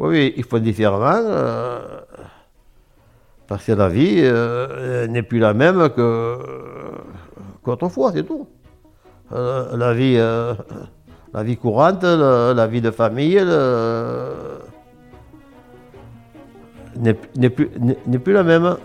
[0.00, 1.28] Oui, il faut différemment.
[1.28, 2.00] Euh,
[3.46, 6.38] parce que la vie euh, n'est plus la même que
[7.62, 8.48] qu'autrefois, c'est tout.
[9.32, 13.44] Euh, la, vie, la vie courante, la vie de famille
[16.96, 17.68] n'est plus,
[18.24, 18.76] plus la même.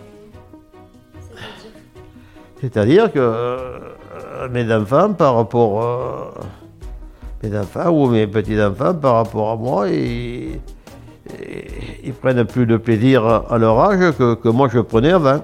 [2.59, 6.43] C'est-à-dire que mes enfants, par rapport
[7.41, 10.59] mes enfants ou mes petits-enfants, par rapport à moi, et
[12.03, 15.43] ils prennent plus de plaisir à leur âge que, moi je prenais avant.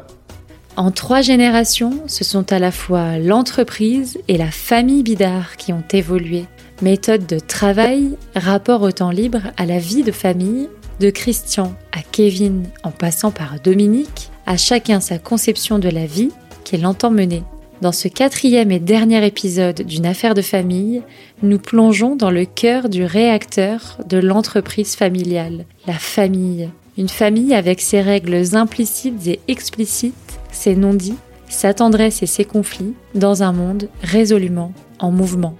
[0.77, 5.84] En trois générations, ce sont à la fois l'entreprise et la famille Bidard qui ont
[5.91, 6.46] évolué.
[6.82, 12.02] Méthode de travail, rapport au temps libre, à la vie de famille, de Christian à
[12.02, 16.32] Kevin en passant par Dominique, à chacun sa conception de la vie
[16.63, 17.44] qu'il entend mener.
[17.81, 21.02] Dans ce quatrième et dernier épisode d'une affaire de famille,
[21.41, 26.70] nous plongeons dans le cœur du réacteur de l'entreprise familiale, la famille.
[26.99, 30.13] Une famille avec ses règles implicites et explicites,
[30.51, 31.18] ses non-dits,
[31.49, 35.55] sa tendresse et ses conflits, dans un monde résolument en mouvement.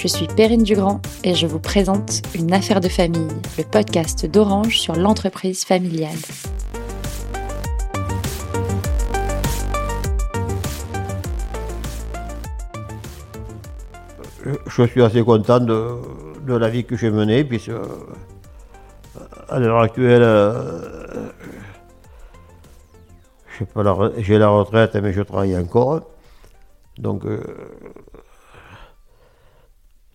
[0.00, 4.78] Je suis Perrine Dugrand et je vous présente Une affaire de famille, le podcast d'Orange
[4.78, 6.16] sur l'entreprise familiale.
[14.66, 15.98] Je suis assez content de,
[16.46, 17.84] la vie que j'ai menée, puisque euh,
[19.50, 21.28] à l'heure actuelle, euh,
[24.16, 26.00] j'ai la retraite, mais je travaille encore.
[26.96, 27.42] Donc, euh,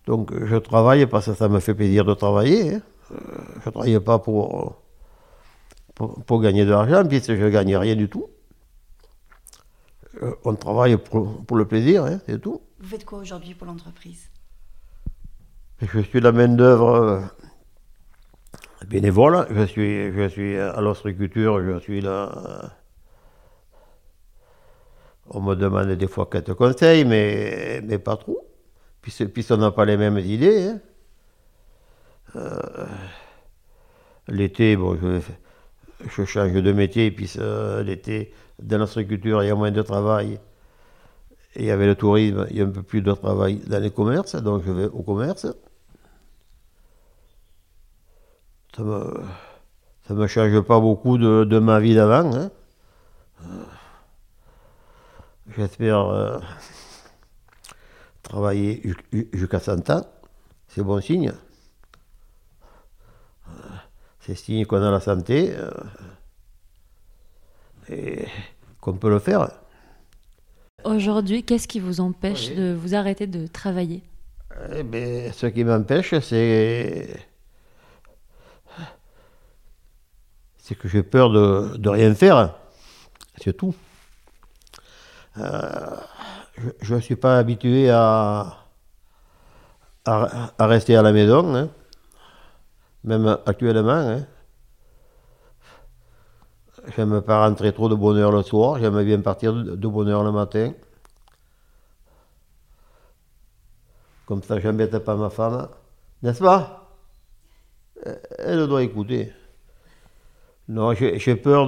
[0.05, 2.75] donc je travaille parce que ça me fait plaisir de travailler.
[2.75, 2.81] Hein.
[3.11, 3.15] Euh,
[3.61, 4.81] je ne travaille pas pour,
[5.95, 8.27] pour, gagner de l'argent, puisque je ne gagne rien du tout.
[10.21, 12.61] Euh, on travaille pour, le plaisir, hein, c'est tout.
[12.79, 14.29] Vous faites quoi aujourd'hui pour l'entreprise?
[15.81, 17.21] Je suis la main-d'œuvre euh,
[18.87, 19.45] bénévole.
[19.49, 22.71] Je suis, je suis à l'ostréculture, je suis là.
[25.27, 28.54] On me demande des fois quelques conseils, mais, mais pas trop.
[29.05, 30.67] Puis, on n'a pas les mêmes idées.
[30.67, 30.79] Hein.
[32.35, 32.87] Euh,
[34.27, 34.75] l'été,
[36.09, 37.31] je, change de métier, puis
[37.83, 40.39] l'été, dans l'agriculture, il y a moins de travail.
[41.55, 44.35] Et avec le tourisme, il y a un peu plus de travail dans les commerces,
[44.35, 45.45] donc je vais au commerce.
[48.75, 52.35] Ça ne me, change pas beaucoup de, ma vie d'avant.
[52.35, 52.49] Hein.
[53.43, 53.63] Euh,
[55.55, 55.99] j'espère.
[55.99, 56.39] Euh,
[58.29, 58.81] travailler
[59.33, 60.05] jusqu'à 100 ans,
[60.67, 61.31] c'est bon signe.
[64.19, 65.69] C'est signe qu'on a la santé euh,
[67.89, 68.25] et
[68.81, 69.49] qu'on peut le faire.
[70.83, 74.01] Aujourd'hui, qu'est-ce qui vous empêche de vous arrêter de travailler?
[74.73, 77.27] Eh bien, Ce qui m'empêche, c'est.
[80.57, 82.55] C'est que j'ai peur de, de, rien faire.
[83.37, 83.75] C'est tout.
[85.37, 85.97] Euh,
[86.81, 88.57] je ne suis pas habitué à,
[90.05, 91.69] à, rester à la maison, hein.
[93.03, 93.91] même actuellement.
[93.91, 94.25] Hein.
[96.95, 100.23] J'aime pas rentrer trop de bonne heure le soir, j'aime bien partir de bonne heure
[100.23, 100.71] le matin.
[104.25, 105.67] Comme ça, j'embête pas ma femme.
[106.23, 106.91] N'est-ce pas?
[108.39, 109.31] Elle doit écouter.
[110.67, 111.67] Non, j'ai peur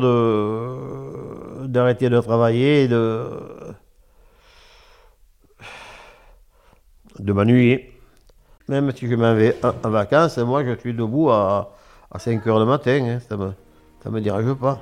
[1.68, 3.30] d'arrêter de travailler de
[7.20, 7.94] de m'ennuyer.
[8.68, 11.74] Même si je m'en vais en, vacances, moi je suis debout à,
[12.18, 13.20] 5 heures le matin, hein.
[13.28, 14.82] ça ne me, me dérange pas.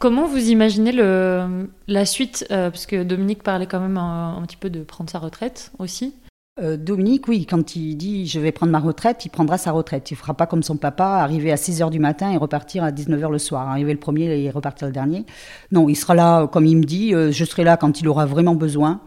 [0.00, 2.46] Comment vous imaginez le, la suite?
[2.50, 6.14] Euh, Parce que Dominique parlait quand même un, petit peu de prendre sa retraite aussi.
[6.60, 10.10] Euh, Dominique, oui, quand il dit je vais prendre ma retraite, il prendra sa retraite.
[10.10, 12.84] Il ne fera pas comme son papa, arriver à 6 h du matin et repartir
[12.84, 13.68] à 19 h le soir.
[13.68, 15.24] Arriver le premier et repartir le dernier.
[15.72, 18.26] Non, il sera là, comme il me dit, euh, je serai là quand il aura
[18.26, 19.00] vraiment besoin.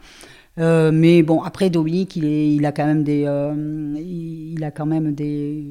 [0.60, 3.22] Euh, mais bon, après Dominique, il, a quand même des,
[3.98, 5.63] il a quand même des,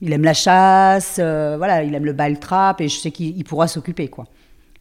[0.00, 3.68] il aime la chasse, voilà, il aime le bal trap et je sais qu'il pourra
[3.68, 4.24] s'occuper quoi.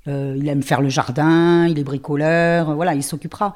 [0.07, 3.55] il aime faire le jardin, il est bricoleur, voilà, il s'occupera.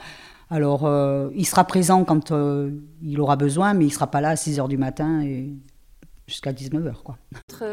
[0.50, 2.72] Alors, euh, il sera présent quand euh,
[3.02, 5.54] il aura besoin, mais il ne sera pas là à 6 h du matin et
[6.28, 7.04] jusqu'à 19 h.
[7.04, 7.18] Quoi.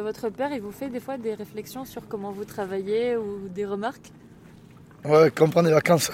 [0.02, 3.66] Votre, père, il vous fait des fois des réflexions sur comment vous travaillez ou des
[3.66, 4.10] remarques?
[5.04, 6.10] Ouais, quand on prend des vacances.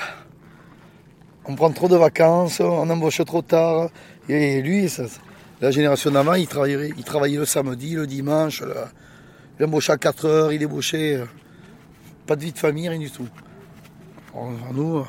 [1.45, 3.89] On prend trop de vacances, on embauche trop tard,
[4.29, 4.93] Et lui,
[5.61, 8.63] la génération d'avant, il travaillait, il travaillait le samedi, le dimanche.
[9.59, 11.17] il embauchait à 4 heures, il débauchait.
[11.17, 11.25] Euh,
[12.27, 13.27] pas de vie de famille, rien du tout.
[14.75, 15.05] nous,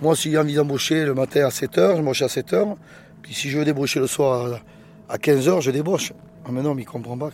[0.00, 2.76] moi, si j'ai envie d'embaucher le matin à 7 heures, je m'embauche à 7 heures.
[3.22, 4.60] Puis si je veux débaucher le soir
[5.08, 6.12] à, 15 heures, je débauche.
[6.44, 7.30] Ah, mais non, mais il ne comprend pas.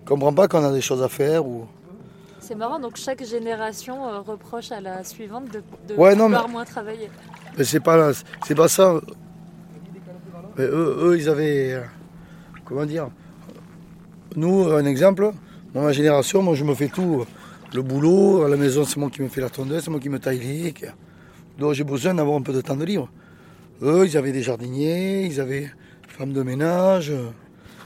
[0.00, 1.46] Il comprend pas qu'on a des choses à faire.
[1.46, 1.66] Ou...
[2.40, 7.10] C'est marrant, donc chaque génération euh, reproche à la suivante de, de vouloir moins travailler.
[7.56, 8.12] Mais c'est pas,
[8.44, 9.00] c'est pas ça
[10.58, 11.72] eux, ils avaient.
[11.74, 11.82] Euh,
[12.64, 13.08] comment dire?
[14.36, 15.32] Nous, un exemple,
[15.74, 17.24] ma génération, moi je me fais tout.
[17.72, 20.08] Le boulot, à la maison, c'est moi qui me fais la tondeuse, c'est moi qui
[20.08, 20.74] me taille les.
[21.60, 23.10] Donc j'ai besoin d'avoir un peu de temps de libre.
[23.82, 25.70] Eux, ils avaient des jardiniers, ils avaient
[26.08, 27.12] femmes de ménage.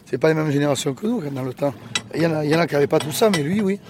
[0.07, 1.75] C'est pas les mêmes générations que nous dans le temps.
[2.15, 3.61] Il y en a, il y en a qui n'avaient pas tout ça, mais lui,
[3.61, 3.81] oui.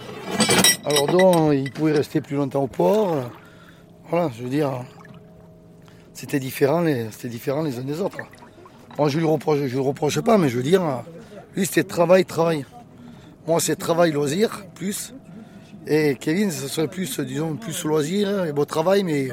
[0.87, 3.31] Alors donc, il pouvait rester plus longtemps au port.
[4.09, 4.71] Voilà, je veux dire,
[6.15, 8.19] c'était différent, c'était différent les uns des autres.
[8.99, 10.83] Moi, je lui reproche, lui reproche pas, mais je veux dire,
[11.55, 12.65] lui, c'était travail, travail.
[13.47, 15.13] Moi, c'est travail, loisir, plus.
[15.87, 19.29] Et Kevin, ce serait plus, disons, plus loisir et beau travail, mais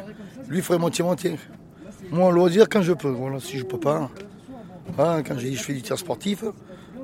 [0.52, 1.38] lui, ferait moitié-moitié.
[2.12, 3.10] Moi, loisir quand je peux.
[3.10, 4.10] Voilà, si je peux pas.
[5.00, 6.44] Hein, quand je fais du tir sportif,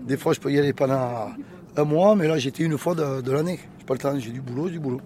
[0.05, 1.29] des fois, je peux y aller pendant
[1.77, 3.59] un mois, mais là, j'étais une fois de, l'année.
[3.79, 4.99] J'ai pas le temps, j'ai du boulot, du boulot.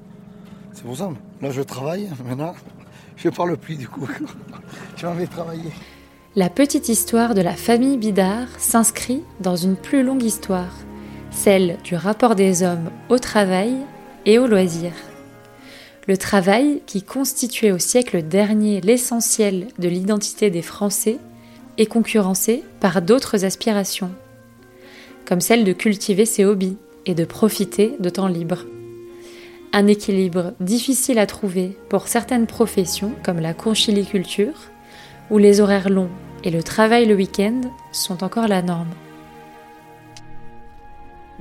[0.73, 1.09] C'est pour ça.
[1.41, 2.55] Là, je travaille, maintenant,
[3.15, 4.09] je parle plus du coup.
[4.97, 5.71] je m'en vais travailler.
[6.35, 10.73] La petite histoire de la famille Bidard s'inscrit dans une plus longue histoire,
[11.29, 13.75] celle du rapport des hommes au travail
[14.25, 14.94] et au loisir.
[16.07, 21.19] Le travail, qui constituait au siècle dernier l'essentiel de l'identité des Français,
[21.77, 24.12] est concurrencé par d'autres aspirations,
[25.25, 28.65] comme celle de cultiver ses hobbies et de profiter de temps libre.
[29.74, 34.71] Un équilibre difficile à trouver pour certaines professions comme la conchiliculture,
[35.30, 36.09] où les horaires longs
[36.44, 37.62] et le travail le week-end
[37.92, 38.89] sont encore la norme.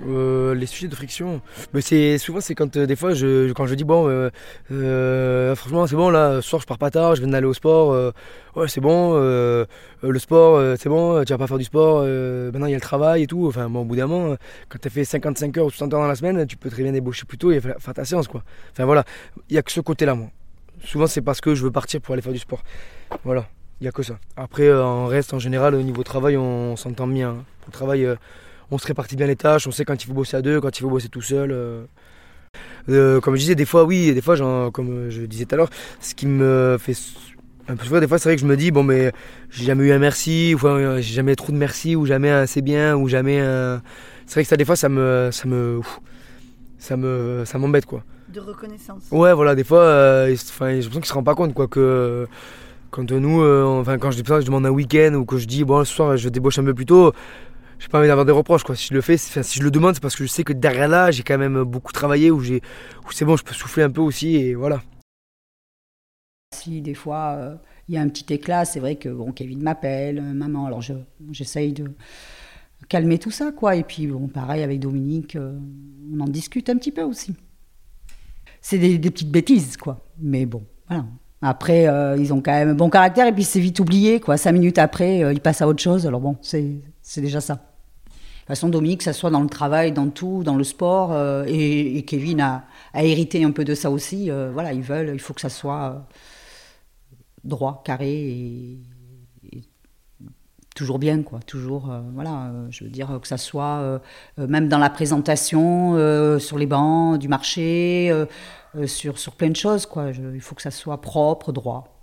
[0.08, 1.42] Euh, les sujets de friction,
[1.74, 5.86] mais c'est souvent c'est quand euh, des fois je quand je dis bon euh, franchement
[5.86, 8.12] c'est bon là soir je pars pas tard je viens d'aller au sport
[8.56, 12.70] ouais c'est bon le sport c'est bon tu vas pas faire du sport maintenant il
[12.70, 14.36] y a le travail et tout enfin bon au bout d'un moment
[14.68, 16.82] quand tu as fait 55 heures ou 60 heures dans la semaine tu peux très
[16.82, 18.42] bien débaucher plus tôt et faire, ta séance quoi
[18.72, 19.04] enfin voilà
[19.50, 20.30] il y a que ce côté là moi
[20.82, 22.62] souvent c'est parce que je veux partir pour aller faire du sport
[23.24, 23.46] voilà
[23.80, 24.18] il n'y a que ça.
[24.36, 27.30] Après, euh, en reste, en général, au niveau travail, on, s'entend bien.
[27.30, 27.44] Hein.
[27.66, 28.14] Au travail, euh,
[28.70, 30.76] on se répartit bien les tâches, on sait quand il faut bosser à deux, quand
[30.78, 31.50] il faut bosser tout seul.
[32.88, 33.20] Euh.
[33.20, 34.36] comme je disais, des fois, oui, des fois,
[34.70, 35.70] comme je disais tout à l'heure,
[36.00, 36.96] ce qui me fait
[37.68, 39.12] un peu souvent, des fois, c'est vrai que je me dis, bon, mais
[39.50, 40.58] j'ai jamais eu un merci, ou
[40.96, 43.82] j'ai jamais trop de merci, ou jamais un c'est bien, ou jamais un.
[44.26, 45.30] C'est vrai que ça, des fois, ça me.
[45.32, 45.80] Ça me.
[46.78, 51.12] ça me ça m'embête quoi de reconnaissance ouais voilà des fois j'ai l'impression qu'ils se
[51.12, 52.28] rendent pas compte quoi que
[52.90, 55.46] quand nous, euh, enfin quand je dis ça, je demande un week-end ou que je
[55.46, 57.12] dis bon ce soir je débauche un peu plus tôt,
[57.80, 58.76] j'ai pas envie d'avoir des reproches quoi.
[58.76, 60.86] Si je le fais, si je le demande, c'est parce que je sais que derrière
[60.86, 62.60] là, j'ai quand même beaucoup travaillé j'ai,
[63.10, 64.82] c'est bon, je peux souffler un peu aussi et voilà.
[66.54, 67.56] Si des fois euh,
[67.88, 70.82] il y a un petit éclat, c'est vrai que bon Kevin m'appelle, euh, maman, alors
[70.82, 70.92] je,
[71.32, 71.90] j'essaye de
[72.88, 73.74] calmer tout ça quoi.
[73.76, 77.34] Et puis bon pareil avec Dominique, on en discute un petit peu aussi.
[78.60, 81.06] C'est des, petites bêtises quoi, mais bon voilà.
[81.42, 84.36] Après, euh, ils ont quand même un bon caractère et puis c'est vite oublié, quoi.
[84.36, 86.06] Cinq minutes après, euh, ils passent à autre chose.
[86.06, 86.82] Alors bon, c'est
[87.16, 87.69] déjà ça.
[88.50, 92.02] Façon, Dominique, que ça soit dans le travail, dans tout, dans le sport, euh, et,
[92.04, 92.64] Kevin a,
[92.94, 94.30] hérité un peu de ça aussi.
[94.52, 96.06] voilà, ils veulent, il faut que ça soit
[97.44, 98.78] droit, carré et,
[100.74, 101.40] toujours bien, quoi.
[101.40, 104.00] Toujours, voilà, je veux dire que ça soit
[104.38, 108.12] même dans la présentation, sur les bancs du marché
[108.76, 109.86] euh, sur, sur plein de choses.
[109.86, 110.10] Quoi.
[110.10, 111.99] il faut que ça soit propre, droit.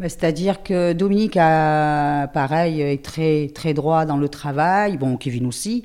[0.00, 5.84] C'est-à-dire que Dominique, a, pareil, est très, droit dans le travail, bon, Kevin aussi,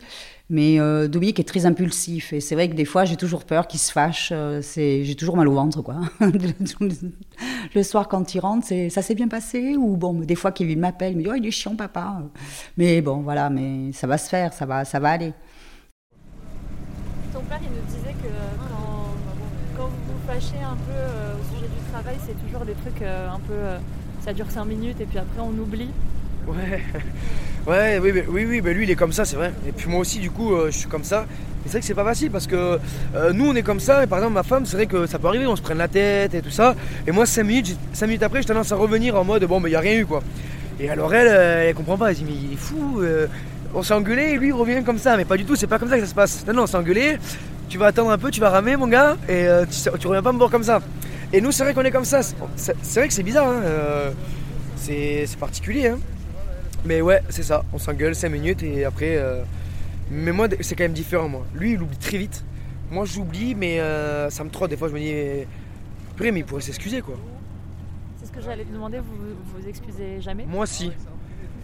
[0.49, 2.33] mais euh, Dominique est très impulsif.
[2.33, 4.29] Et c'est vrai que des fois, j'ai toujours peur qu'il se fâche.
[4.31, 5.97] Euh, j'ai toujours mal au ventre, quoi.
[7.75, 11.11] le soir, quand il rentre, ça s'est bien passé Ou bon, des fois, Kevin m'appelle,
[11.11, 12.21] il me dit, oh, il est chiant, papa.
[12.77, 15.33] Mais bon, voilà, mais ça va se faire, ça va, ça va aller.
[17.33, 18.29] Ton père, nous disait que
[20.27, 23.53] fâcher un peu euh, au sujet du travail, c'est toujours des trucs euh, un peu.
[23.53, 23.77] Euh,
[24.23, 25.89] ça dure 5 minutes et puis après on oublie.
[26.47, 26.83] Ouais,
[27.67, 29.51] ouais, oui, oui, oui, lui il est comme ça, c'est vrai.
[29.67, 31.25] Et puis moi aussi, du coup, je suis comme ça.
[31.65, 32.79] C'est vrai que c'est pas facile parce que
[33.33, 34.03] nous on est comme ça.
[34.03, 35.87] Et par exemple, ma femme, c'est vrai que ça peut arriver, on se prenne la
[35.87, 36.75] tête et tout ça.
[37.05, 39.69] Et moi, 5 minutes, 5 minutes après, je tendance à revenir en mode bon, mais
[39.69, 40.21] il a rien eu quoi.
[40.79, 43.01] Et alors elle, elle comprend pas, elle dit mais il est fou.
[43.73, 45.17] on s'est engueulé et lui il revient comme ça.
[45.17, 46.45] Mais pas du tout, c'est pas comme ça que ça se passe.
[46.47, 47.17] Non, non, on s'est engueulé
[47.69, 50.31] tu vas attendre un peu, tu vas ramer mon gars, et euh, tu, reviens pas
[50.31, 50.81] me voir comme ça.
[51.33, 52.21] Et nous, c'est vrai qu'on est comme ça.
[52.55, 54.11] C'est vrai que c'est bizarre, hein, euh,
[54.77, 55.87] c'est particulier.
[55.87, 55.99] Hein.
[56.85, 57.63] Mais ouais, c'est ça.
[57.73, 59.17] On s'engueule 5 minutes et après.
[59.17, 59.43] euh,
[60.09, 61.45] Mais moi, c'est quand même différent, moi.
[61.53, 62.43] Lui, il oublie très vite.
[62.89, 64.69] Moi, j'oublie, mais euh, ça me trotte.
[64.69, 65.45] Des fois, je me dis.
[66.15, 67.15] Purée, mais il pourrait s'excuser, quoi.
[68.19, 69.15] C'est ce que j'allais te demander, vous
[69.59, 70.45] vous excusez jamais?
[70.47, 70.91] Moi, si.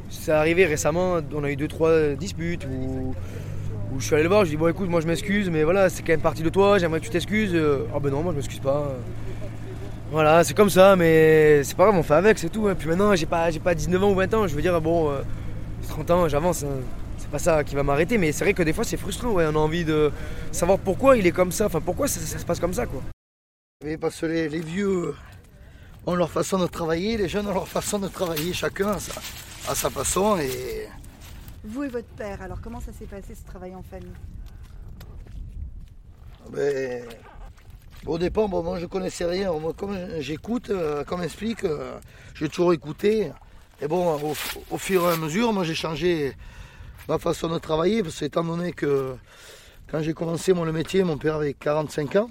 [0.09, 3.15] C'est arrivé récemment, on a eu 2-3 disputes où,
[3.91, 5.63] où je suis allé le voir, je lui dis, bon, écoute, moi, je m'excuse, mais
[5.63, 7.57] voilà, c'est quand même parti de toi, j'aimerais que tu t'excuses.
[7.95, 8.95] Ah, ben non, moi, je m'excuse pas.
[10.13, 12.67] Voilà, c'est comme ça, mais c'est pas grave, on fait avec, c'est tout.
[12.67, 12.75] hein.
[12.77, 15.09] Puis maintenant, j'ai pas, j'ai pas 19 ans ou 20 ans, je veux dire, bon,
[15.09, 15.23] euh,
[15.87, 16.61] 30 ans, j'avance.
[16.63, 16.67] hein.
[17.17, 19.45] C'est pas ça qui va m'arrêter, mais c'est vrai que des fois, c'est frustrant, ouais.
[19.47, 20.11] On a envie de
[20.51, 23.01] savoir pourquoi il est comme ça, enfin, pourquoi ça, ça se passe comme ça, quoi.
[23.83, 25.15] Mais parce que les, les vieux
[26.05, 29.13] ont leur façon de travailler, les jeunes ont leur façon de travailler, chacun à sa,
[29.67, 30.37] à sa façon.
[30.37, 30.87] Et
[31.63, 34.13] Vous et votre père, alors comment ça s'est passé ce travail en famille?
[36.51, 37.03] Ben,
[38.05, 39.51] au départ, moi je connaissais rien.
[39.77, 41.97] Comme j'écoute, euh, comme explique, euh,
[42.35, 43.31] j'ai toujours écouté.
[43.81, 44.19] Et bon,
[44.69, 46.35] au, fur et à mesure, moi j'ai changé
[47.07, 49.15] ma façon de travailler, parce que étant donné que
[49.89, 52.29] quand j'ai commencé moi, le métier, mon père avait 45 ans.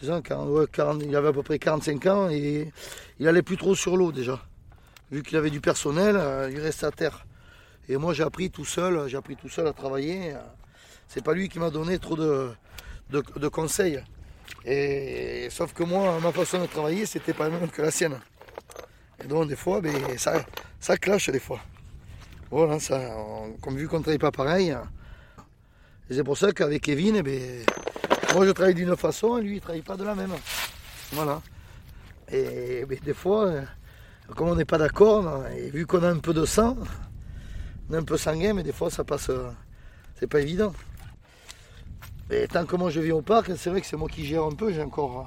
[0.00, 2.70] C'est ça, 40, ouais, 40, il avait à peu près 45 ans et
[3.18, 4.40] il allait plus trop sur l'eau déjà.
[5.10, 7.26] Vu qu'il avait du personnel, euh, il restait à terre.
[7.88, 10.34] Et moi j'ai appris tout seul, j'ai appris tout seul à travailler.
[11.08, 14.02] C'est pas lui qui m'a donné trop de conseils.
[14.64, 18.18] Et sauf que moi, ma façon de travailler, c'était pas la même que la sienne.
[19.22, 20.44] Et donc des fois, ben, ça,
[20.80, 21.60] ça clash des fois.
[22.50, 23.00] Voilà, ça,
[23.62, 24.76] comme vu qu'on ne travaille pas pareil.
[26.08, 27.64] Et c'est pour ça qu'avec Kevin, eh ben,
[28.34, 30.34] moi je travaille d'une façon et lui il travaille pas de la même.
[31.12, 31.40] Voilà.
[32.30, 33.62] Et ben, des fois, euh,
[34.34, 36.76] comme on n'est pas d'accord, non, et vu qu'on a un peu de sang,
[37.88, 39.30] on est un peu sanguin, mais des fois ça passe.
[39.30, 39.50] euh,
[40.18, 40.72] C'est pas évident.
[42.50, 44.52] Tant que moi je vis au parc, c'est vrai que c'est moi qui gère un
[44.52, 45.20] peu, j'ai encore.
[45.20, 45.22] euh,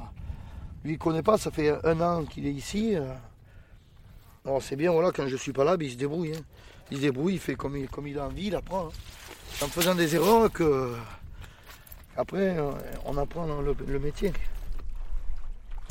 [0.83, 2.95] Lui il connaît pas, ça fait un an qu'il est ici.
[2.95, 3.13] euh.
[4.61, 6.33] C'est bien, voilà, quand je suis pas là, ben, il se débrouille.
[6.35, 6.41] hein.
[6.91, 8.87] Il se débrouille, il fait comme il, comme il a envie, il apprend.
[8.87, 8.91] hein.
[9.53, 10.93] C'est en faisant des erreurs que.
[12.17, 12.71] Après, euh,
[13.05, 14.33] on apprend le, le métier.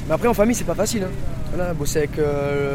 [0.06, 1.04] Mais après, en famille, c'est pas facile.
[1.58, 1.74] hein.
[1.74, 2.18] Bosser avec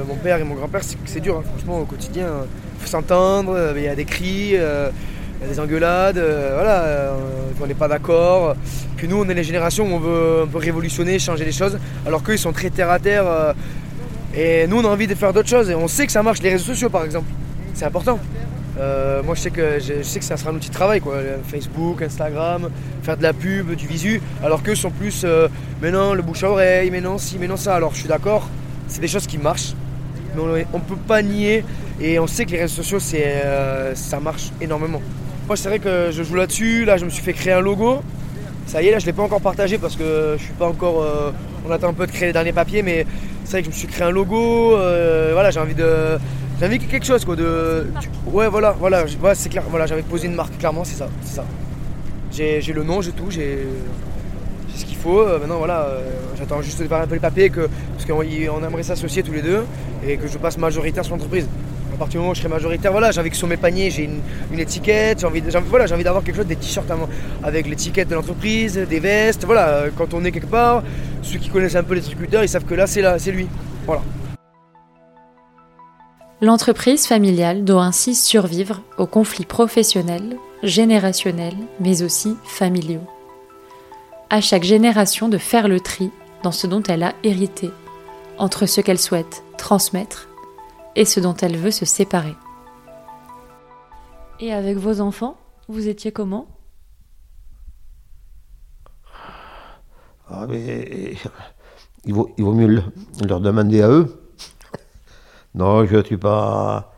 [0.07, 1.37] mon père et mon grand-père, c'est dur.
[1.37, 1.43] hein.
[1.43, 4.55] Franchement, au quotidien, il faut s'entendre, euh, il y a des cris,
[5.47, 7.13] des engueulades, euh, voilà, euh,
[7.61, 8.55] on n'est pas d'accord.
[8.97, 11.77] Puis nous, on est les générations où on veut un peu révolutionner, changer les choses,
[12.05, 13.25] alors qu'eux, ils sont très terre à terre.
[13.27, 13.53] euh,
[14.35, 16.41] et nous, on a envie de faire d'autres choses, et on sait que ça marche.
[16.41, 17.27] Les réseaux sociaux, par exemple,
[17.73, 18.19] c'est important.
[18.75, 21.17] Moi, je sais, que, je, sais que ça sera un outil de travail, quoi.
[21.47, 22.69] Facebook, Instagram,
[23.03, 25.23] faire de la pub, du visu, alors qu'eux sont plus,
[25.81, 27.75] mais non, le bouche à oreille, mais non, si, mais non, ça.
[27.75, 28.49] Alors, je suis d'accord,
[28.87, 29.73] c'est des choses qui marchent,
[30.35, 31.63] mais on ne peut pas nier,
[32.01, 33.43] et on sait que les réseaux sociaux, c'est,
[33.93, 35.01] ça marche énormément.
[35.47, 38.01] Moi, c'est vrai que je joue là-dessus, là, je me suis fait créer un logo.
[38.65, 40.67] Ça y est, là, je ne l'ai pas encore partagé parce que je suis pas
[40.67, 41.03] encore.
[41.03, 41.31] euh,
[41.67, 43.05] on attend un peu de créer les derniers papiers, mais
[43.43, 44.75] c'est vrai que je me suis créé un logo.
[44.77, 46.17] euh, voilà, j'ai envie de.
[46.59, 47.35] J'ai envie de quelque chose, quoi.
[47.35, 47.87] De,
[48.31, 49.63] ouais, voilà, voilà, c'est clair.
[49.69, 51.09] Voilà, de poser une marque, clairement, c'est ça.
[51.21, 51.45] C'est ça.
[52.31, 53.67] J'ai, le nom, j'ai tout, j'ai,
[54.73, 55.19] ce qu'il faut.
[55.19, 55.89] Euh, maintenant, voilà,
[56.39, 59.41] j'attends juste de faire un peu les papiers que, parce qu'on aimerait s'associer tous les
[59.41, 59.65] deux
[60.07, 61.47] et que je passe majoritaire sur l'entreprise.
[62.03, 64.03] Partir du moment où je serai majoritaire, voilà, j'ai envie que sur mes paniers, j'ai
[64.03, 64.19] une,
[64.51, 66.91] une étiquette, j'ai envie, voilà, j'ai envie d'avoir quelque chose, des t-shirts
[67.41, 70.83] avec l'étiquette de l'entreprise, des vestes, voilà, euh, quand on est quelque part,
[71.21, 73.47] ceux qui connaissent un peu les distributeurs, ils savent que là, c'est là, c'est lui.
[73.85, 74.01] Voilà.
[76.41, 83.07] L'entreprise familiale doit ainsi survivre aux conflits professionnels, générationnels, mais aussi familiaux.
[84.29, 86.11] À chaque génération de faire le tri
[86.43, 87.71] dans ce dont elle a hérité,
[88.37, 90.27] entre ce qu'elle souhaite transmettre
[90.95, 92.35] et ce dont elle veut se séparer.
[94.39, 96.47] Et avec vos enfants, vous étiez comment?
[100.29, 101.15] Ah, mais,
[102.05, 102.83] il, vaut, il vaut mieux le-
[103.27, 104.19] leur demander à eux.
[105.53, 106.91] Non, je ne suis pas.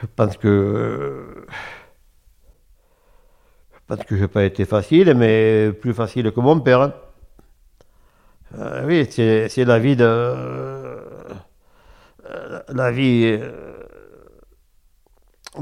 [0.00, 1.46] Je pense que.
[3.72, 6.92] Je pense que je n'ai pas été facile, mais plus facile que mon père.
[8.56, 10.04] Euh, oui, c'est la vie de.
[10.04, 11.00] euh,
[12.68, 13.38] La vie.
[13.40, 13.50] euh,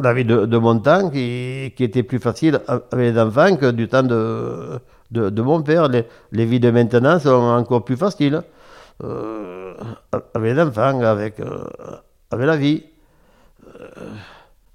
[0.03, 4.03] la vie de, mon temps qui, était plus facile avec les enfants que du temps
[4.03, 4.79] de,
[5.11, 5.89] de, mon père.
[5.89, 8.43] Les, vies de maintenant sont encore plus faciles
[9.01, 11.41] avec les enfants, avec,
[12.31, 12.85] avec la vie.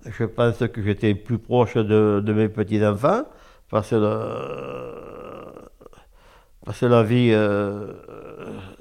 [0.05, 3.23] Je pense que j'étais plus proche de, mes petits-enfants
[3.69, 5.20] parce que,
[6.65, 7.87] parce que la vie euh,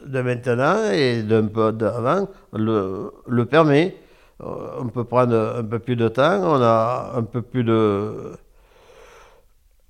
[0.07, 3.97] de maintenant et d'un peu d'avant le, permet.
[4.43, 8.33] Euh, On peut prendre un peu plus de temps, on a un peu plus de,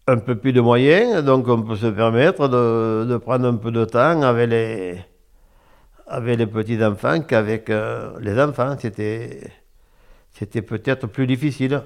[0.07, 3.85] un peu plus de moyens, donc on peut se permettre de, prendre un peu de
[3.85, 8.77] temps avec les, petits-enfants qu'avec euh, les enfants.
[8.79, 11.83] C'était peut-être plus difficile.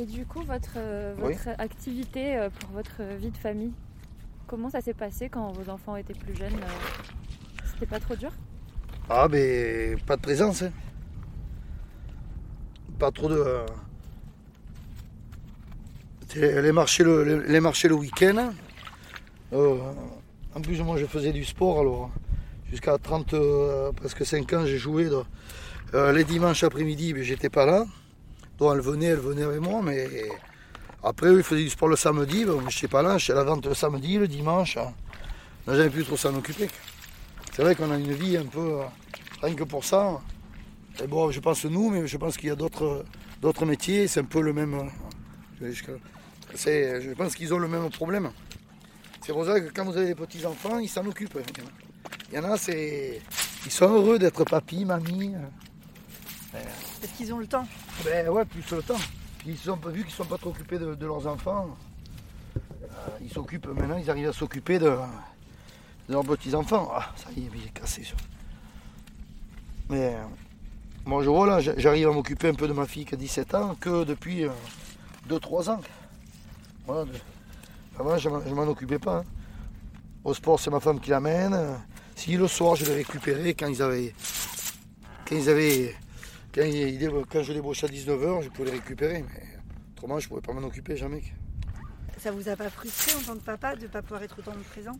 [0.00, 1.34] Et du coup, votre, euh, Oui.
[1.58, 3.72] activité euh, pour votre vie de famille,
[4.46, 8.30] comment ça s'est passé quand vos enfants étaient plus jeunes euh, C'était pas trop dur?
[9.10, 10.62] Ah, ben, pas de présence.
[10.62, 10.70] hein.
[12.98, 13.44] Pas trop de.
[16.36, 18.52] Les marchés le, les- marchés le week-end.
[19.52, 19.78] Euh,
[20.54, 22.10] en plus, moi, je faisais du sport, alors
[22.70, 25.08] jusqu'à 30, euh, presque 5 ans, j'ai joué.
[25.94, 27.86] euh, les dimanches après-midi, ben, j'étais pas là.
[28.58, 30.08] Donc, elle venait, elle venait avec moi, mais
[31.02, 32.44] après, ils faisaient du sport le samedi.
[32.44, 34.76] Ben, je n'étais pas là, à la vente le samedi, le dimanche.
[35.66, 36.68] On n'a jamais pu trop s'en occuper.
[37.52, 38.78] C'est vrai qu'on a une vie un peu.
[39.42, 40.20] rien que pour ça.
[41.02, 43.04] Et bon, je pense nous, mais je pense qu'il y a d'autres,
[43.64, 44.90] métiers, c'est un peu le même.
[45.60, 48.30] je pense qu'ils ont le même problème.
[49.24, 51.38] C'est pour ça que quand vous avez des petits-enfants, ils s'en occupent.
[52.32, 53.20] Il y en a, c'est.
[53.66, 55.34] Ils sont heureux d'être papy, mamie.
[56.52, 57.66] Parce qu'ils ont le temps?
[58.04, 58.96] Ben ouais, plus le temps.
[59.46, 61.76] Ils sont vu qu'ils sont pas trop occupés de, de leurs enfants.
[62.56, 62.88] euh,
[63.22, 64.86] ils s'occupent maintenant, ils arrivent à s'occuper de,
[66.08, 66.90] de leurs petits-enfants.
[66.92, 68.14] Ah, ça y est, il est cassé ça.
[69.90, 70.22] Mais euh,
[71.06, 73.54] moi je vois là, j'arrive à m'occuper un peu de ma fille qui a 17
[73.54, 74.44] ans que depuis
[75.28, 75.80] 2-3 ans.
[76.86, 77.18] Voilà, de-
[77.98, 79.18] Avant je m'en- je m'en occupais pas.
[79.18, 79.24] hein.
[80.24, 81.78] Au sport c'est ma femme qui l'amène.
[82.16, 84.14] Si le soir je les récupérais quand ils avaient.
[85.26, 85.94] Quand ils avaient
[86.58, 89.42] quand, il- quand je débauchais à 19h, je pouvais les récupérer, mais
[89.92, 91.22] autrement, je ne pouvais pas m'en occuper jamais.
[92.18, 94.52] Ça vous a pas frustré en tant que papa de ne pas pouvoir être autant
[94.70, 94.98] présent?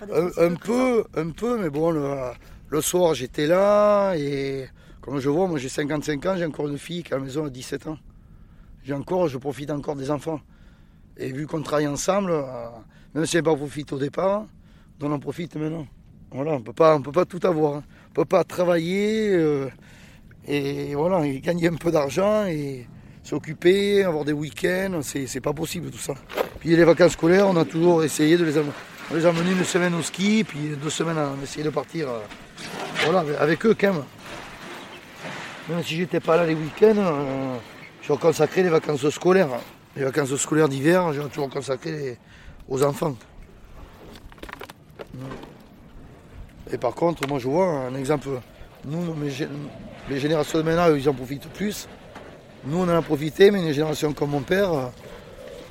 [0.00, 0.56] Enfin, Un, présent?
[0.60, 2.14] peu, un peu, mais bon, le,
[2.68, 4.68] le soir, j'étais là, et
[5.00, 7.24] comme je vois, moi j'ai 55 ans, j'ai encore une fille qui est à la
[7.24, 7.98] maison à 17 ans.
[8.84, 10.40] J'ai encore, je profite encore des enfants.
[11.16, 12.68] Et vu qu'on travaille ensemble, euh,
[13.14, 14.46] même si on n'a pas profité au départ,
[15.00, 15.86] on en profite maintenant.
[16.30, 17.76] Voilà, on ne peut pas tout avoir.
[17.76, 17.84] hein.
[18.06, 19.68] On ne peut pas travailler euh,
[20.46, 22.86] et voilà, et gagner un peu d'argent et
[23.22, 26.14] s'occuper, avoir des week-ends, c'est pas possible tout ça.
[26.60, 28.72] Puis les vacances scolaires, on a toujours essayé de les amener.
[29.10, 32.20] On les a une semaine au ski, puis deux semaines à essayer de partir euh,
[33.04, 34.02] voilà, avec- eux quand même.
[35.68, 37.56] Même si j'étais pas là les week-ends, euh,
[38.02, 39.48] j'ai consacré les vacances scolaires.
[39.96, 42.16] Les vacances scolaires d'hiver, j'ai toujours consacré
[42.68, 43.14] aux enfants.
[46.72, 48.28] Et par contre, moi je vois un exemple.
[48.84, 49.14] Nous,
[50.10, 51.88] les générations de maintenant, ils en profitent plus.
[52.64, 54.86] Nous, on en a profité, mais une génération comme mon père, euh,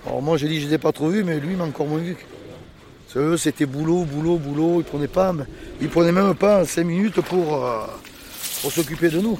[0.06, 1.63] alors moi je dis je ne les ai pas trop vus, mais lui il m'a
[1.63, 2.15] encore moins vu.
[2.15, 4.80] Parce que eux, c'était boulot, boulot, boulot.
[4.80, 5.34] Ils prenaient pas,
[5.82, 7.86] ils prenaient même pas 5 minutes pour, euh,
[8.62, 9.38] pour s'occuper de nous.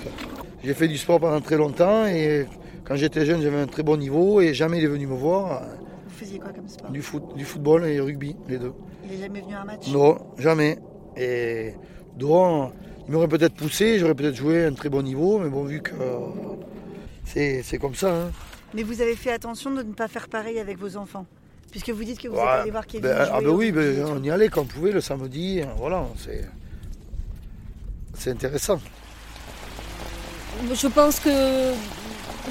[0.64, 2.48] J'ai fait du sport pendant très longtemps et
[2.84, 5.64] quand j'étais jeune, j'avais un très bon niveau et jamais il est venu me voir.
[6.06, 6.92] Vous faisiez quoi comme sport?
[6.92, 8.74] Du, foot, du football et rugby, les deux.
[9.06, 9.88] Il est jamais venu à un match?
[9.88, 10.78] Non, jamais.
[11.18, 11.74] Et
[12.18, 12.74] donc,
[13.08, 15.82] il m'aurait peut-être poussé, j'aurais peut-être joué à un très bon niveau, mais bon, vu
[15.82, 16.18] que euh,
[17.26, 18.14] c'est c'est comme ça.
[18.14, 18.32] hein.
[18.74, 21.26] Mais vous avez fait attention de ne pas faire pareil avec vos enfants
[21.72, 23.02] Puisque vous dites que vous Ouais, êtes allé voir Kevin.
[23.10, 25.62] Ben, ah jouer ben au oui, ben, on y allait quand on pouvait le samedi,
[25.62, 26.46] hein, voilà, c'est
[28.14, 28.80] c'est intéressant.
[30.74, 31.72] Je pense que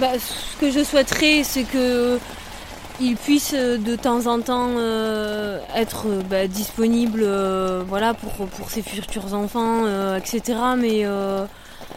[0.00, 2.18] bah, ce que je souhaiterais, c'est que
[3.00, 7.24] il puisse euh, de temps en temps euh, être euh, bah, disponible
[7.86, 9.86] voilà, pour, ses futurs enfants,
[10.16, 10.42] etc.
[10.76, 11.04] Mais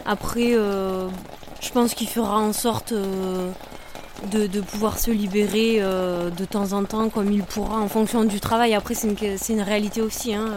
[0.06, 7.08] après, je pense qu'il fera en sorte de, pouvoir se libérer de temps en temps
[7.08, 8.74] comme il pourra en fonction du travail.
[8.74, 9.08] Après, c'est
[9.52, 10.34] une, réalité aussi.
[10.34, 10.48] hein,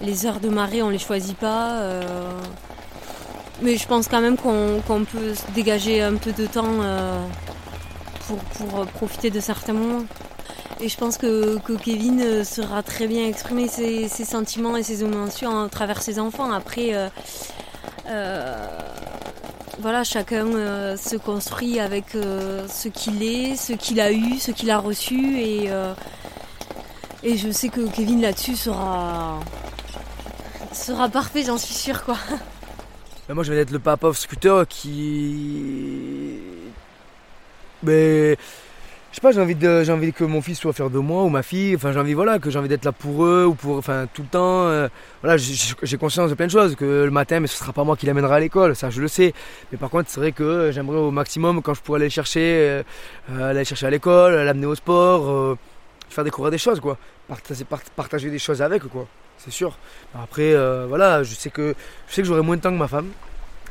[0.00, 1.82] les heures de marée, on les choisit pas.
[3.62, 6.82] mais je pense quand même qu'on qu'on peut se dégager un peu de temps
[8.28, 10.04] pour, pour profiter de certains moments.
[10.80, 15.02] Et je pense que, que Kevin euh, saura très bien exprimer ses, sentiments et ses
[15.02, 16.52] émotions à travers ses enfants.
[16.52, 17.08] Après, euh,
[18.06, 18.66] euh,
[19.80, 24.50] voilà, chacun euh, se construit avec euh, ce qu'il est, ce qu'il a eu, ce
[24.50, 25.40] qu'il a reçu.
[25.40, 25.94] Et, euh,
[27.22, 29.40] et je sais que Kevin là-dessus sera,
[30.72, 32.04] sera parfait, j'en suis sûre.
[32.04, 32.16] Quoi.
[33.28, 36.17] Moi, je vais être le papa of scooter qui.
[37.82, 38.36] Mais.
[39.10, 41.30] Je sais pas, j'ai envie, j'ai envie que mon fils soit fier de moi ou
[41.30, 41.74] ma fille.
[41.74, 43.78] Enfin, j'ai envie, voilà, que j'ai envie d'être là pour eux ou pour.
[43.78, 44.66] Enfin, tout le temps.
[44.68, 44.86] euh,
[45.22, 46.76] voilà, j'ai conscience de plein de choses.
[46.76, 49.08] Que le matin, mais ce sera pas moi qui l'amènera à l'école, ça, je le
[49.08, 49.32] sais.
[49.72, 52.40] Mais par contre, c'est vrai que j'aimerais au maximum, quand je pourrais aller le chercher,
[52.42, 52.82] euh,
[53.32, 55.58] euh, aller le chercher à l'école, l'amener au sport, euh,
[56.10, 56.98] faire découvrir des choses, quoi.
[57.26, 59.06] Partager, part- partager des choses avec, quoi.
[59.38, 59.76] C'est sûr.
[60.14, 61.74] Après, euh, voilà, je sais que
[62.08, 63.08] je sais que j'aurai moins de temps que ma femme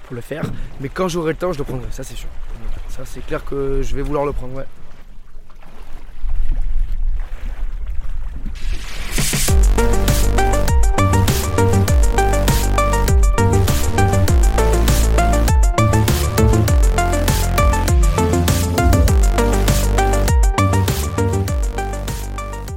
[0.08, 0.44] pour le faire,
[0.82, 2.30] mais quand j'aurai le temps, je le prendrai, ça c'est sûr
[3.06, 4.66] c'est clair que je vais vouloir le prendre, ouais.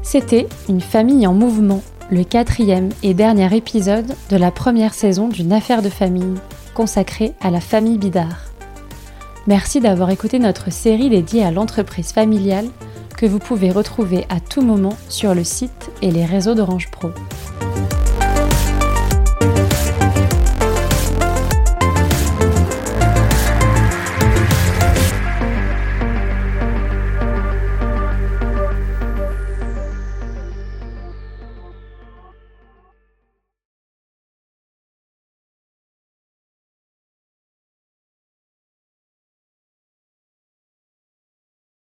[0.02, 5.52] C'était Une famille en mouvement, le quatrième et dernier épisode de la première saison d'une
[5.52, 6.34] affaire de famille
[6.74, 8.49] consacrée à la famille Bidard.
[9.50, 12.68] Merci d'avoir écouté notre série dédiée à l'entreprise familiale
[13.16, 17.10] que vous pouvez retrouver à tout moment sur le site et les réseaux d'Orange Pro.